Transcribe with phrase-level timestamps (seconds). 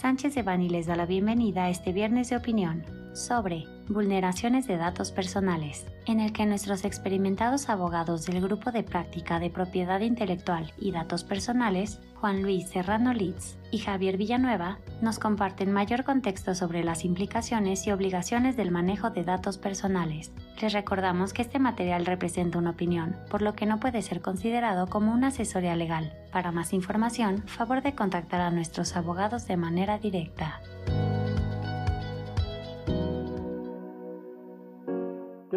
[0.00, 4.76] Sánchez de Bani les da la bienvenida a este viernes de opinión sobre vulneraciones de
[4.76, 10.72] datos personales, en el que nuestros experimentados abogados del Grupo de Práctica de Propiedad Intelectual
[10.78, 16.84] y Datos Personales, Juan Luis Serrano Litz y Javier Villanueva, nos comparten mayor contexto sobre
[16.84, 20.32] las implicaciones y obligaciones del manejo de datos personales.
[20.60, 24.86] Les recordamos que este material representa una opinión, por lo que no puede ser considerado
[24.86, 26.12] como una asesoría legal.
[26.32, 30.60] Para más información, favor de contactar a nuestros abogados de manera directa.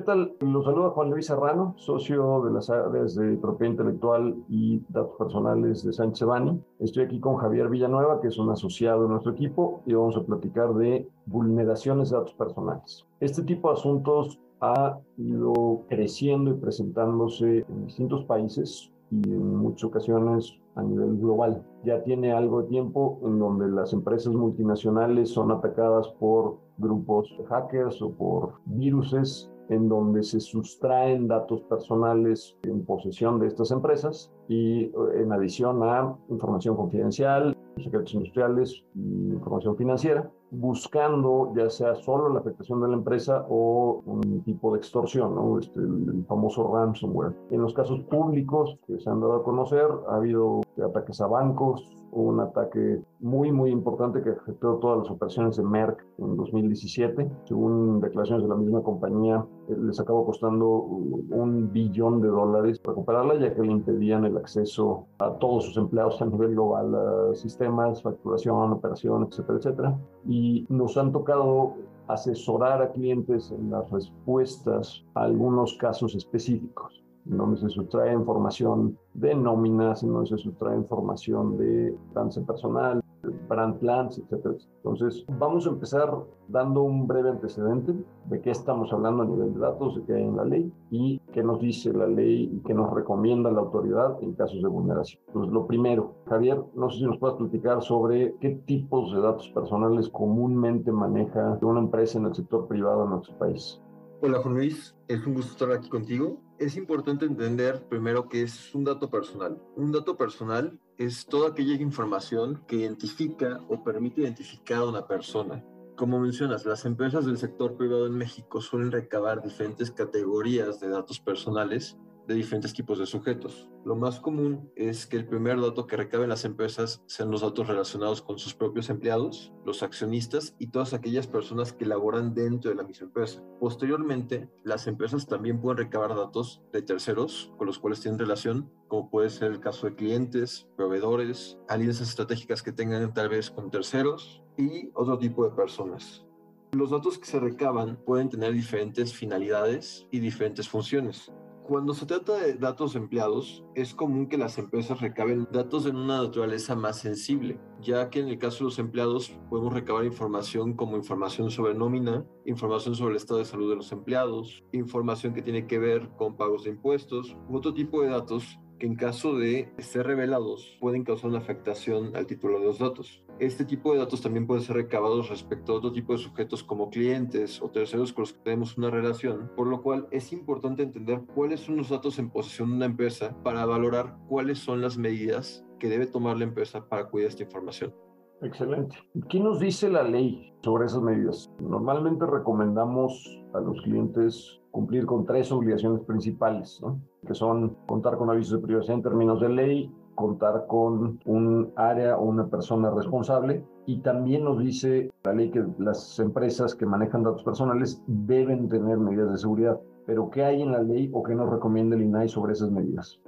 [0.03, 0.35] Tal?
[0.39, 5.83] Los saluda Juan Luis Serrano, socio de las áreas de propiedad intelectual y datos personales
[5.83, 6.61] de Sánchez Bani.
[6.79, 10.23] Estoy aquí con Javier Villanueva, que es un asociado de nuestro equipo, y vamos a
[10.23, 13.05] platicar de vulneraciones de datos personales.
[13.19, 19.85] Este tipo de asuntos ha ido creciendo y presentándose en distintos países y en muchas
[19.85, 21.63] ocasiones a nivel global.
[21.83, 27.45] Ya tiene algo de tiempo en donde las empresas multinacionales son atacadas por grupos de
[27.45, 34.31] hackers o por viruses en donde se sustraen datos personales en posesión de estas empresas
[34.47, 42.29] y en adición a información confidencial, secretos industriales y información financiera, buscando ya sea solo
[42.29, 45.59] la afectación de la empresa o un tipo de extorsión, ¿no?
[45.59, 47.35] este, el, famoso ransomware.
[47.51, 51.89] En los casos públicos que se han dado a conocer, ha habido ataques a bancos,
[52.13, 57.31] un ataque muy, muy importante que afectó todas las operaciones de Merck en 2017.
[57.45, 63.35] Según declaraciones de la misma compañía, eh, les acabó costando un billón de dólares recuperarla,
[63.35, 68.03] ya que le impedían el acceso a todos sus empleados a nivel global a sistemas,
[68.03, 69.99] facturación, operación, etcétera, etcétera.
[70.25, 71.75] Y nos han tocado
[72.07, 77.03] asesorar a clientes en las respuestas a algunos casos específicos.
[77.25, 83.02] No se sustrae información de nóminas, no se sustrae información de cáncer personal,
[83.47, 84.57] brand plans, etc.
[84.77, 86.13] Entonces, vamos a empezar
[86.47, 87.93] dando un breve antecedente
[88.29, 91.19] de qué estamos hablando a nivel de datos, de qué hay en la ley y
[91.31, 95.21] qué nos dice la ley y qué nos recomienda la autoridad en casos de vulneración.
[95.27, 99.49] Entonces, lo primero, Javier, no sé si nos puedes platicar sobre qué tipos de datos
[99.49, 103.81] personales comúnmente maneja una empresa en el sector privado en nuestro país.
[104.25, 106.41] Hola Juan Luis, es un gusto estar aquí contigo.
[106.57, 109.61] Es importante entender primero que es un dato personal.
[109.75, 115.61] Un dato personal es toda aquella información que identifica o permite identificar a una persona.
[115.97, 121.19] Como mencionas, las empresas del sector privado en México suelen recabar diferentes categorías de datos
[121.19, 121.97] personales
[122.27, 123.69] de diferentes tipos de sujetos.
[123.85, 127.67] Lo más común es que el primer dato que recaben las empresas sean los datos
[127.67, 132.75] relacionados con sus propios empleados, los accionistas y todas aquellas personas que laboran dentro de
[132.75, 133.43] la misma empresa.
[133.59, 139.09] Posteriormente, las empresas también pueden recabar datos de terceros con los cuales tienen relación, como
[139.09, 144.43] puede ser el caso de clientes, proveedores, alianzas estratégicas que tengan tal vez con terceros
[144.57, 146.25] y otro tipo de personas.
[146.73, 151.31] Los datos que se recaban pueden tener diferentes finalidades y diferentes funciones.
[151.65, 156.21] Cuando se trata de datos empleados, es común que las empresas recaben datos en una
[156.21, 160.97] naturaleza más sensible, ya que en el caso de los empleados podemos recabar información como
[160.97, 165.65] información sobre nómina, información sobre el estado de salud de los empleados, información que tiene
[165.65, 170.05] que ver con pagos de impuestos, u otro tipo de datos en caso de ser
[170.05, 173.23] revelados pueden causar una afectación al título de los datos.
[173.39, 176.89] Este tipo de datos también pueden ser recabados respecto a otro tipo de sujetos como
[176.89, 181.21] clientes o terceros con los que tenemos una relación, por lo cual es importante entender
[181.33, 185.65] cuáles son los datos en posesión de una empresa para valorar cuáles son las medidas
[185.79, 187.95] que debe tomar la empresa para cuidar esta información.
[188.41, 188.97] Excelente.
[189.29, 191.49] ¿Qué nos dice la ley sobre esas medidas?
[191.61, 196.99] Normalmente recomendamos a los clientes cumplir con tres obligaciones principales, ¿no?
[197.25, 202.17] Que son contar con avisos de privacidad en términos de ley, contar con un área
[202.17, 207.23] o una persona responsable y también nos dice la ley que las empresas que manejan
[207.23, 209.79] datos personales deben tener medidas de seguridad.
[210.05, 213.19] Pero ¿qué hay en la ley o qué nos recomienda el INAI sobre esas medidas?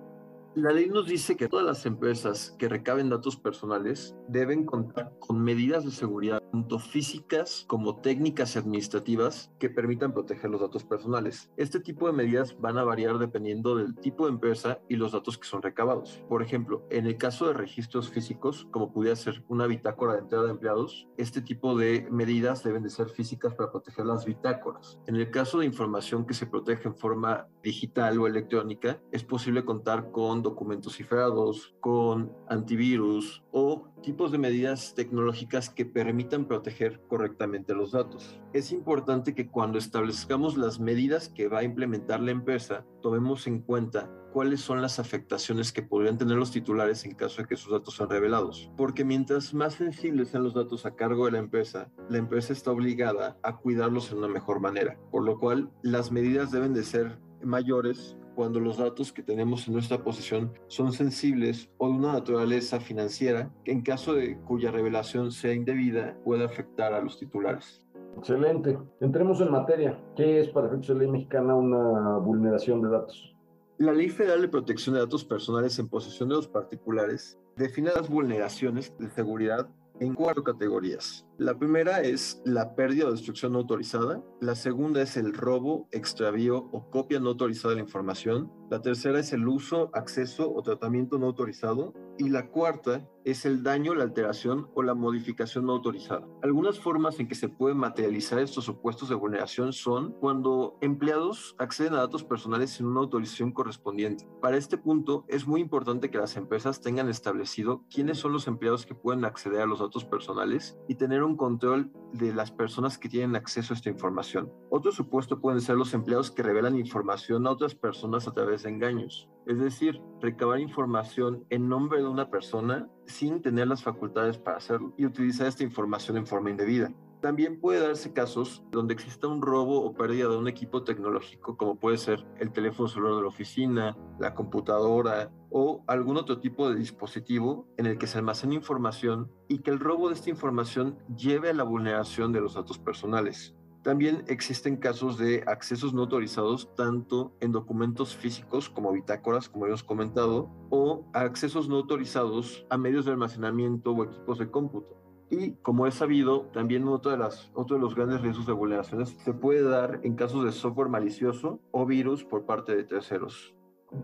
[0.56, 5.44] La ley nos dice que todas las empresas que recaben datos personales deben contar con
[5.44, 11.52] medidas de seguridad, tanto físicas como técnicas y administrativas, que permitan proteger los datos personales.
[11.58, 15.38] Este tipo de medidas van a variar dependiendo del tipo de empresa y los datos
[15.38, 16.24] que son recabados.
[16.30, 20.46] Por ejemplo, en el caso de registros físicos, como pudiera ser una bitácora de entrada
[20.46, 25.02] de empleados, este tipo de medidas deben de ser físicas para proteger las bitácoras.
[25.08, 29.66] En el caso de información que se protege en forma digital o electrónica, es posible
[29.66, 37.74] contar con documentos cifrados, con antivirus o tipos de medidas tecnológicas que permitan proteger correctamente
[37.74, 38.40] los datos.
[38.54, 43.60] Es importante que cuando establezcamos las medidas que va a implementar la empresa, tomemos en
[43.60, 47.72] cuenta cuáles son las afectaciones que podrían tener los titulares en caso de que sus
[47.72, 48.70] datos sean revelados.
[48.76, 52.72] Porque mientras más sensibles sean los datos a cargo de la empresa, la empresa está
[52.72, 55.00] obligada a cuidarlos de una mejor manera.
[55.10, 59.74] Por lo cual, las medidas deben de ser mayores cuando los datos que tenemos en
[59.74, 65.32] nuestra posesión son sensibles o de una naturaleza financiera que en caso de cuya revelación
[65.32, 67.82] sea indebida puede afectar a los titulares.
[68.18, 68.78] Excelente.
[69.00, 70.00] Entremos en materia.
[70.16, 73.36] ¿Qué es para efectos de ley mexicana una vulneración de datos?
[73.78, 78.10] La Ley Federal de Protección de Datos Personales en posesión de los particulares define las
[78.10, 79.68] vulneraciones de seguridad
[80.00, 81.26] en cuatro categorías.
[81.38, 84.24] La primera es la pérdida o destrucción no autorizada.
[84.40, 88.50] La segunda es el robo, extravío o copia no autorizada de la información.
[88.72, 91.94] La tercera es el uso, acceso o tratamiento no autorizado.
[92.18, 96.26] Y la cuarta es el daño, la alteración o la modificación no autorizada.
[96.42, 101.96] Algunas formas en que se pueden materializar estos supuestos de vulneración son cuando empleados acceden
[101.96, 104.26] a datos personales sin una autorización correspondiente.
[104.42, 108.86] Para este punto es muy importante que las empresas tengan establecido quiénes son los empleados
[108.86, 113.10] que pueden acceder a los datos personales y tener un control de las personas que
[113.10, 114.52] tienen acceso a esta información.
[114.70, 118.70] Otro supuesto pueden ser los empleados que revelan información a otras personas a través de
[118.70, 119.30] engaños.
[119.46, 124.94] Es decir, recabar información en nombre de una persona sin tener las facultades para hacerlo
[124.98, 126.92] y utilizar esta información en forma indebida.
[127.26, 131.80] También puede darse casos donde exista un robo o pérdida de un equipo tecnológico, como
[131.80, 136.76] puede ser el teléfono celular de la oficina, la computadora o algún otro tipo de
[136.76, 141.50] dispositivo en el que se almacena información y que el robo de esta información lleve
[141.50, 143.56] a la vulneración de los datos personales.
[143.82, 149.84] También existen casos de accesos no autorizados tanto en documentos físicos como bitácoras, como hemos
[149.84, 155.05] comentado, o accesos no autorizados a medios de almacenamiento o equipos de cómputo.
[155.30, 159.64] Y como es sabido, también otro de, de los grandes riesgos de vulneraciones se puede
[159.64, 163.56] dar en casos de software malicioso o virus por parte de terceros.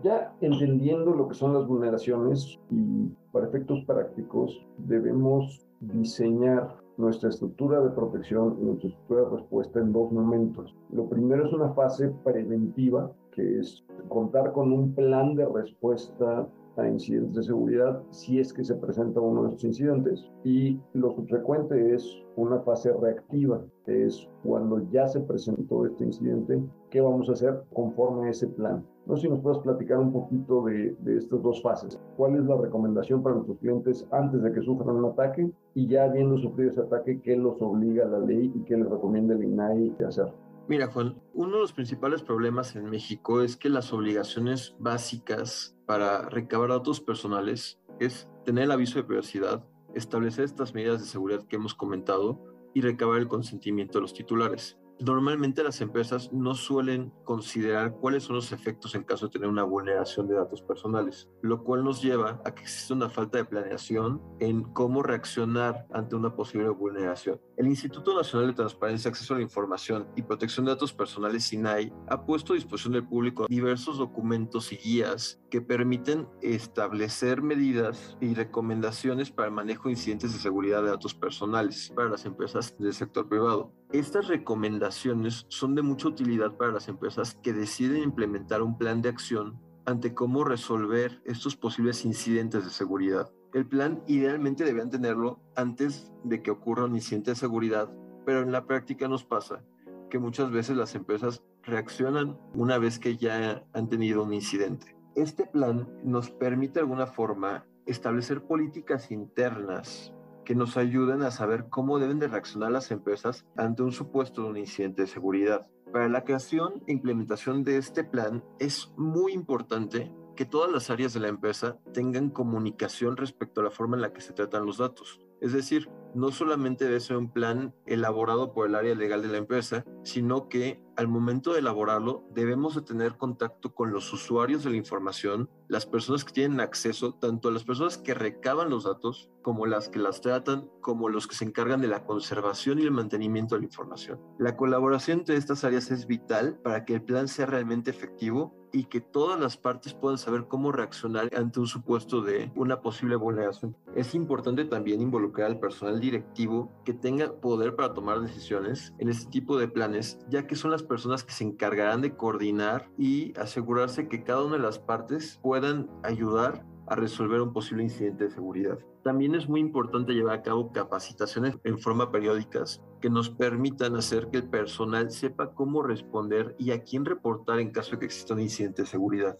[0.02, 7.80] Ya entendiendo lo que son las vulneraciones y para efectos prácticos debemos diseñar nuestra estructura
[7.80, 10.74] de protección y nuestra estructura de respuesta en dos momentos.
[10.92, 16.88] Lo primero es una fase preventiva, que es contar con un plan de respuesta a
[16.88, 20.30] incidentes de seguridad si es que se presenta uno de estos incidentes.
[20.44, 27.00] Y lo subsecuente es una fase reactiva, es cuando ya se presentó este incidente, ¿qué
[27.00, 28.84] vamos a hacer conforme a ese plan?
[29.06, 32.00] No sé si nos puedes platicar un poquito de, de estas dos fases.
[32.16, 35.50] ¿Cuál es la recomendación para nuestros clientes antes de que sufran un ataque?
[35.74, 39.34] Y ya habiendo sufrido ese ataque, ¿qué los obliga la ley y qué les recomienda
[39.34, 40.32] el INAI hacer?
[40.68, 46.28] Mira, Juan, uno de los principales problemas en México es que las obligaciones básicas para
[46.28, 51.56] recabar datos personales es tener el aviso de privacidad, establecer estas medidas de seguridad que
[51.56, 52.40] hemos comentado
[52.74, 54.78] y recabar el consentimiento de los titulares.
[55.04, 59.64] Normalmente las empresas no suelen considerar cuáles son los efectos en caso de tener una
[59.64, 64.22] vulneración de datos personales, lo cual nos lleva a que existe una falta de planeación
[64.38, 67.40] en cómo reaccionar ante una posible vulneración.
[67.56, 71.92] El Instituto Nacional de Transparencia, Acceso a la Información y Protección de Datos Personales, SINAI,
[72.08, 78.34] ha puesto a disposición del público diversos documentos y guías que permiten establecer medidas y
[78.34, 82.94] recomendaciones para el manejo de incidentes de seguridad de datos personales para las empresas del
[82.94, 83.72] sector privado.
[83.92, 89.10] Estas recomendaciones son de mucha utilidad para las empresas que deciden implementar un plan de
[89.10, 93.30] acción ante cómo resolver estos posibles incidentes de seguridad.
[93.52, 97.92] El plan idealmente deberían tenerlo antes de que ocurra un incidente de seguridad,
[98.24, 99.62] pero en la práctica nos pasa
[100.08, 104.96] que muchas veces las empresas reaccionan una vez que ya han tenido un incidente.
[105.16, 111.66] Este plan nos permite de alguna forma establecer políticas internas que nos ayuden a saber
[111.68, 115.66] cómo deben de reaccionar las empresas ante un supuesto un incidente de seguridad.
[115.92, 121.12] Para la creación e implementación de este plan es muy importante que todas las áreas
[121.12, 124.78] de la empresa tengan comunicación respecto a la forma en la que se tratan los
[124.78, 125.20] datos.
[125.40, 129.38] Es decir, no solamente debe ser un plan elaborado por el área legal de la
[129.38, 134.70] empresa, sino que al momento de elaborarlo debemos de tener contacto con los usuarios de
[134.70, 139.66] la información, las personas que tienen acceso, tanto las personas que recaban los datos como
[139.66, 143.54] las que las tratan, como los que se encargan de la conservación y el mantenimiento
[143.54, 144.20] de la información.
[144.38, 148.84] La colaboración entre estas áreas es vital para que el plan sea realmente efectivo y
[148.84, 153.76] que todas las partes puedan saber cómo reaccionar ante un supuesto de una posible vulneración.
[153.94, 159.30] Es importante también involucrar al personal directivo que tenga poder para tomar decisiones en este
[159.30, 164.08] tipo de planes, ya que son las personas que se encargarán de coordinar y asegurarse
[164.08, 168.78] que cada una de las partes puedan ayudar a resolver un posible incidente de seguridad.
[169.04, 174.28] También es muy importante llevar a cabo capacitaciones en forma periódicas que nos permitan hacer
[174.28, 178.34] que el personal sepa cómo responder y a quién reportar en caso de que exista
[178.34, 179.38] un incidente de seguridad.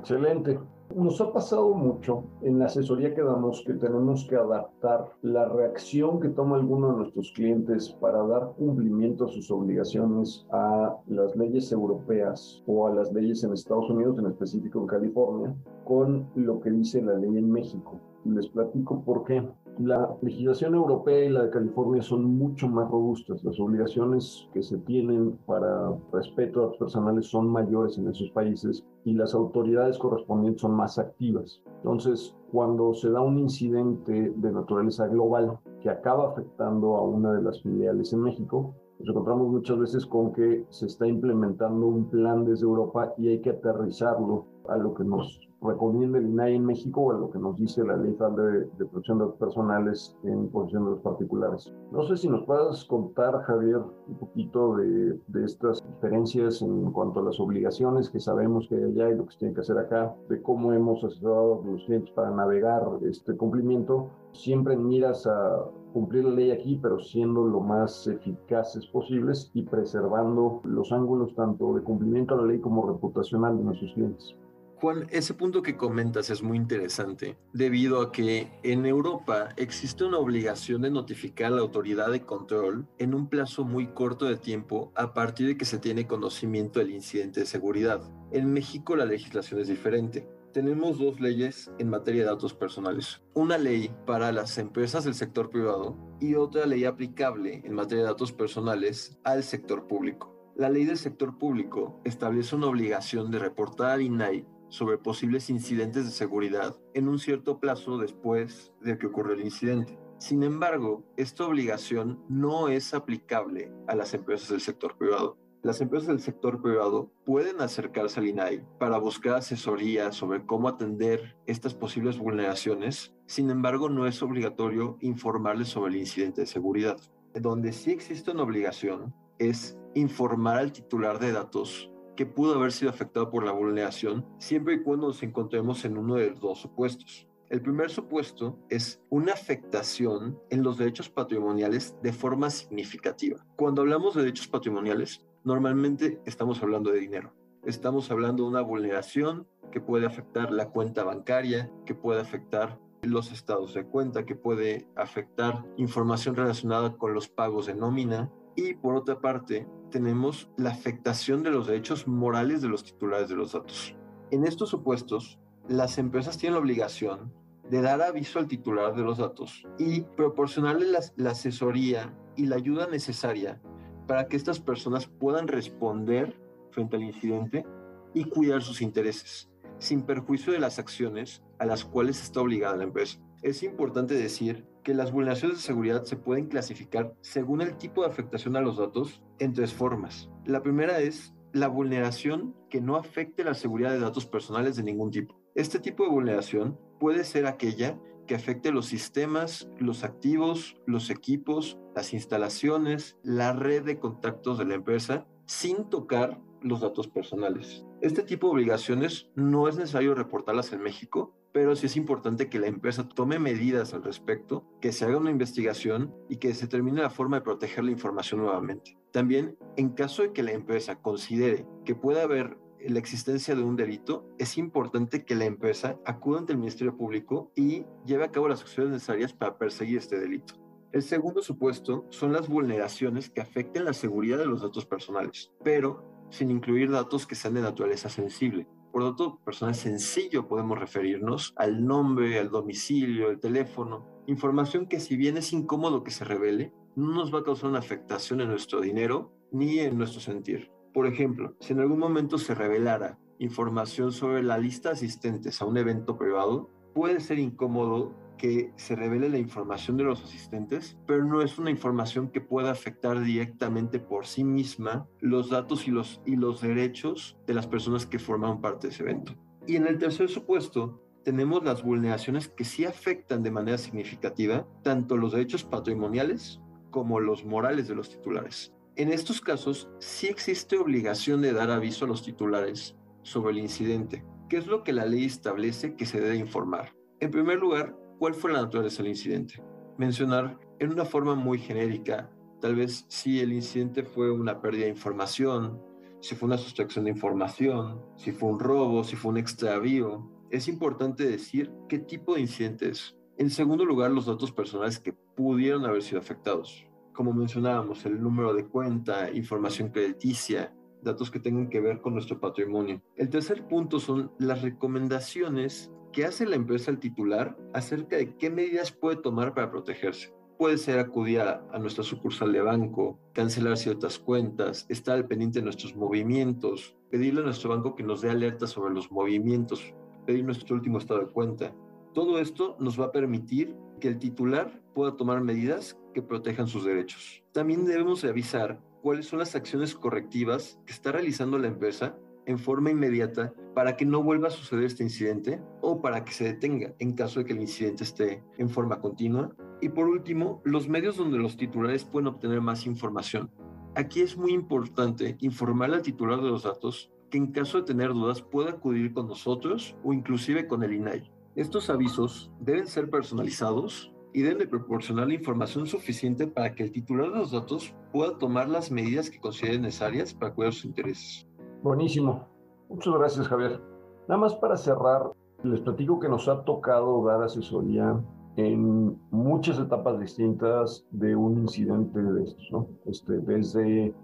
[0.00, 0.58] Excelente.
[0.92, 6.20] Nos ha pasado mucho en la asesoría que damos que tenemos que adaptar la reacción
[6.20, 11.72] que toma alguno de nuestros clientes para dar cumplimiento a sus obligaciones a las leyes
[11.72, 16.70] europeas o a las leyes en Estados Unidos, en específico en California, con lo que
[16.70, 17.98] dice la ley en México.
[18.24, 19.42] Les platico por qué.
[19.78, 23.42] La legislación europea y la de California son mucho más robustas.
[23.42, 28.86] Las obligaciones que se tienen para respeto a los personales son mayores en esos países
[29.04, 31.60] y las autoridades correspondientes son más activas.
[31.78, 37.42] Entonces, cuando se da un incidente de naturaleza global que acaba afectando a una de
[37.42, 42.44] las filiales en México, nos encontramos muchas veces con que se está implementando un plan
[42.44, 47.00] desde Europa y hay que aterrizarlo a lo que nos recomienda el INAI en México
[47.00, 50.48] o a lo que nos dice la Ley de, de Protección de Datos Personales en
[50.48, 51.72] posesión de los particulares.
[51.90, 57.20] No sé si nos puedas contar, Javier, un poquito de, de, estas diferencias en cuanto
[57.20, 59.78] a las obligaciones que sabemos que hay allá y lo que se tiene que hacer
[59.78, 65.64] acá, de cómo hemos asesorado a los clientes para navegar este cumplimiento, siempre miras a
[65.94, 71.72] cumplir la ley aquí, pero siendo lo más eficaces posibles y preservando los ángulos tanto
[71.74, 74.36] de cumplimiento a la ley como reputacional de nuestros clientes.
[74.84, 80.18] Juan, ese punto que comentas es muy interesante, debido a que en Europa existe una
[80.18, 84.92] obligación de notificar a la autoridad de control en un plazo muy corto de tiempo
[84.94, 88.02] a partir de que se tiene conocimiento del incidente de seguridad.
[88.30, 90.28] En México la legislación es diferente.
[90.52, 93.22] Tenemos dos leyes en materia de datos personales.
[93.32, 98.10] Una ley para las empresas del sector privado y otra ley aplicable en materia de
[98.10, 100.34] datos personales al sector público.
[100.56, 106.04] La ley del sector público establece una obligación de reportar al INAI sobre posibles incidentes
[106.04, 109.96] de seguridad en un cierto plazo después de que ocurrió el incidente.
[110.18, 115.38] Sin embargo, esta obligación no es aplicable a las empresas del sector privado.
[115.62, 121.36] Las empresas del sector privado pueden acercarse al INAI para buscar asesoría sobre cómo atender
[121.46, 123.14] estas posibles vulneraciones.
[123.26, 126.98] Sin embargo, no es obligatorio informarles sobre el incidente de seguridad.
[127.32, 132.90] Donde sí existe una obligación es informar al titular de datos que pudo haber sido
[132.90, 137.26] afectado por la vulneración siempre y cuando nos encontremos en uno de los dos supuestos.
[137.50, 143.44] El primer supuesto es una afectación en los derechos patrimoniales de forma significativa.
[143.56, 147.32] Cuando hablamos de derechos patrimoniales, normalmente estamos hablando de dinero.
[147.64, 153.30] Estamos hablando de una vulneración que puede afectar la cuenta bancaria, que puede afectar los
[153.32, 158.94] estados de cuenta, que puede afectar información relacionada con los pagos de nómina, y por
[158.94, 163.96] otra parte, tenemos la afectación de los derechos morales de los titulares de los datos.
[164.30, 165.38] En estos supuestos,
[165.68, 167.32] las empresas tienen la obligación
[167.70, 170.86] de dar aviso al titular de los datos y proporcionarle
[171.16, 173.60] la, asesoría y la ayuda necesaria
[174.06, 176.38] para que estas personas puedan responder
[176.70, 177.64] frente al incidente
[178.12, 182.84] y cuidar sus intereses, sin perjuicio de las acciones a las cuales está obligada la
[182.84, 183.18] empresa.
[183.42, 188.08] Es importante decir que las vulneraciones de seguridad se pueden clasificar según el tipo de
[188.08, 190.30] afectación a los datos en tres formas.
[190.44, 195.10] La primera es la vulneración que no afecte la seguridad de datos personales de ningún
[195.10, 195.40] tipo.
[195.54, 201.78] Este tipo de vulneración puede ser aquella que afecte los sistemas, los activos, los equipos,
[201.94, 207.84] las instalaciones, la red de contactos de la empresa, sin tocar los datos personales.
[208.00, 212.58] Este tipo de obligaciones no es necesario reportarlas en México, pero sí es importante que
[212.58, 217.02] la empresa tome medidas al respecto, que se haga una investigación y que se determine
[217.02, 218.96] la forma de proteger la información nuevamente.
[219.12, 223.76] También, en caso de que la empresa considere que puede haber la existencia de un
[223.76, 228.48] delito, es importante que la empresa acuda ante el Ministerio Público y lleve a cabo
[228.48, 230.54] las acciones necesarias para perseguir este delito.
[230.92, 236.13] El segundo supuesto son las vulneraciones que afecten la seguridad de los datos personales, pero
[236.34, 238.66] sin incluir datos que sean de naturaleza sensible.
[238.92, 245.16] Por dato personal sencillo podemos referirnos al nombre, al domicilio, el teléfono, información que si
[245.16, 248.80] bien es incómodo que se revele, no nos va a causar una afectación en nuestro
[248.80, 250.72] dinero ni en nuestro sentir.
[250.92, 255.66] Por ejemplo, si en algún momento se revelara información sobre la lista de asistentes a
[255.66, 261.24] un evento privado, puede ser incómodo que se revele la información de los asistentes, pero
[261.24, 266.20] no es una información que pueda afectar directamente por sí misma los datos y los,
[266.24, 269.34] y los derechos de las personas que forman parte de ese evento.
[269.66, 275.16] Y en el tercer supuesto, tenemos las vulneraciones que sí afectan de manera significativa tanto
[275.16, 276.60] los derechos patrimoniales
[276.90, 278.72] como los morales de los titulares.
[278.96, 284.24] En estos casos, sí existe obligación de dar aviso a los titulares sobre el incidente,
[284.48, 286.94] que es lo que la ley establece que se debe informar.
[287.18, 289.62] En primer lugar, ¿cuál fue la naturaleza del incidente?
[289.98, 292.30] Mencionar en una forma muy genérica,
[292.60, 295.80] tal vez si el incidente fue una pérdida de información,
[296.20, 300.30] si fue una sustracción de información, si fue un robo, si fue un extravío.
[300.50, 303.16] Es importante decir qué tipo de incidente es.
[303.36, 308.52] En segundo lugar, los datos personales que pudieron haber sido afectados como mencionábamos, el número
[308.52, 313.00] de cuenta, información crediticia, datos que tengan que ver con nuestro patrimonio.
[313.16, 318.48] El tercer punto son las recomendaciones que hace la empresa al titular acerca de qué
[318.48, 320.32] medidas puede tomar para protegerse.
[320.56, 325.64] Puede ser acudir a, nuestra sucursal de banco, cancelar ciertas cuentas, estar al pendiente de
[325.64, 329.92] nuestros movimientos, pedirle a nuestro banco que nos dé alerta sobre los movimientos,
[330.24, 331.74] pedir nuestro último estado de cuenta.
[332.14, 336.84] Todo esto nos va a permitir que el titular pueda tomar medidas que protejan sus
[336.84, 337.42] derechos.
[337.50, 342.16] También debemos avisar cuáles son las acciones correctivas que está realizando la empresa
[342.46, 346.44] en forma inmediata para que no vuelva a suceder este incidente o para que se
[346.44, 349.54] detenga en caso de que el incidente esté en forma continua.
[349.80, 353.50] Y por último, los medios donde los titulares pueden obtener más información.
[353.96, 358.12] Aquí es muy importante informar al titular de los datos que en caso de tener
[358.12, 361.30] dudas pueda acudir con nosotros o inclusive con el INAI.
[361.56, 366.90] Estos avisos deben ser personalizados y deben de proporcionar la información suficiente para que el
[366.90, 371.46] titular de los datos pueda tomar las medidas que considere necesarias para cuidar sus intereses.
[371.84, 372.48] Buenísimo.
[372.88, 373.78] Muchas gracias, Javier.
[374.26, 375.30] Nada más para cerrar,
[375.64, 378.18] les platico que nos ha tocado dar asesoría
[378.56, 382.86] en muchas etapas distintas de un incidente de estos, ¿no?
[383.04, 384.14] Este, desde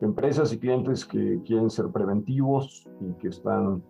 [0.00, 3.80] empresas y clientes que quieren ser preventivos y que están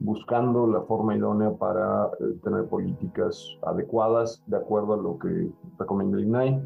[0.00, 6.18] buscando la forma idónea para eh, tener políticas adecuadas de acuerdo a lo que recomienda
[6.18, 6.62] el INAI,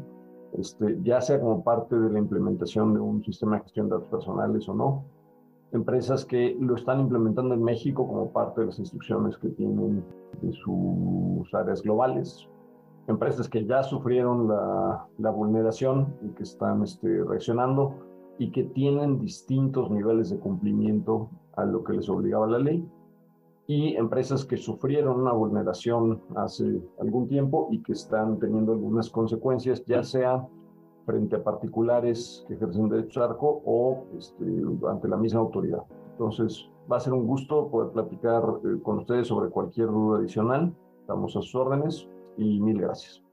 [0.57, 4.09] este, ya sea como parte de la implementación de un sistema de gestión de datos
[4.09, 5.18] personales o no.
[5.71, 10.03] Empresas que lo están implementando en México como parte de las instrucciones que tienen
[10.41, 12.47] de sus áreas globales.
[13.07, 17.95] Empresas que ya sufrieron la, la vulneración y que están este, reaccionando
[18.37, 22.87] y que tienen distintos niveles de cumplimiento a lo que les obligaba la ley
[23.69, 29.85] y empresas que sufrieron una vulneración hace algún tiempo y que están teniendo algunas consecuencias,
[29.85, 30.47] ya sea
[31.09, 34.45] frente a particulares que ejercen derecho de arco o este,
[34.87, 35.81] ante la misma autoridad.
[36.11, 40.71] Entonces, va a ser un gusto poder platicar eh, con ustedes sobre cualquier duda adicional.
[41.01, 43.23] Estamos a sus órdenes y mil gracias.